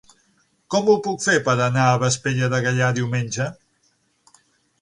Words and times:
Com 0.75 0.87
ho 0.93 0.95
puc 1.07 1.19
fer 1.25 1.35
per 1.49 1.55
anar 1.67 1.85
a 1.89 2.01
Vespella 2.05 2.51
de 2.55 2.63
Gaià 2.69 2.91
diumenge? 3.01 3.49